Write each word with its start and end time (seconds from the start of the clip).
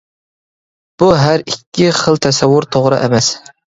بۇ 1.03 1.11
ھەر 1.25 1.45
ئىككى 1.45 1.93
خىل 2.01 2.21
تەسەۋۋۇر 2.29 2.73
توغرا 2.77 3.05
ئەمەس. 3.07 3.35